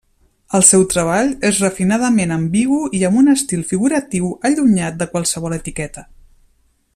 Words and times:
El 0.59 0.63
seu 0.67 0.85
treball 0.93 1.27
és 1.49 1.59
refinadament 1.65 2.33
ambigu 2.37 2.79
i 3.01 3.03
amb 3.09 3.21
un 3.21 3.29
estil 3.37 3.61
figuratiu 3.73 4.33
allunyat 4.51 4.99
de 5.03 5.09
qualsevol 5.13 5.59
etiqueta. 5.63 6.07